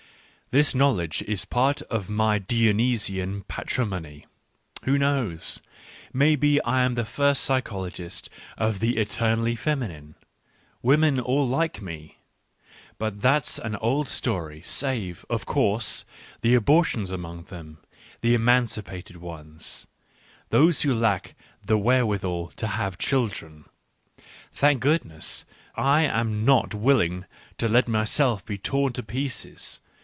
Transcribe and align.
This 0.53 0.75
knowledge 0.75 1.21
is 1.21 1.45
part 1.45 1.81
of 1.83 2.09
my 2.09 2.37
Dionysian 2.37 3.43
patrimony. 3.43 4.25
Who 4.83 4.97
knows? 4.97 5.61
may 6.11 6.35
be 6.35 6.59
I 6.65 6.81
am 6.81 6.95
the 6.95 7.05
first 7.05 7.45
psychologist 7.45 8.29
of 8.57 8.81
the 8.81 8.97
eternally 8.97 9.55
femi 9.55 9.87
nine. 9.87 10.15
Women 10.81 11.21
all 11.21 11.47
like 11.47 11.77
m 11.79 11.87
e.... 11.89 12.17
But 12.97 13.21
that's 13.21 13.59
an 13.59 13.77
old 13.77 14.09
story: 14.09 14.61
save, 14.61 15.25
of 15.29 15.45
course, 15.45 16.03
the 16.41 16.53
abortions 16.55 17.11
among 17.11 17.43
them, 17.43 17.77
the 18.19 18.33
emancipated 18.35 19.15
ones, 19.15 19.87
those 20.49 20.81
who 20.81 20.93
lack 20.93 21.33
the 21.63 21.77
where 21.77 22.05
withal 22.05 22.49
to 22.57 22.67
have 22.67 22.97
children. 22.97 23.67
Thank 24.51 24.81
goodness 24.81 25.45
I 25.77 26.01
am 26.01 26.43
not 26.43 26.73
willing 26.75 27.23
to 27.57 27.69
let 27.69 27.87
myself 27.87 28.45
be 28.45 28.57
torn 28.57 28.91
to 28.91 29.01
pieces 29.03 29.79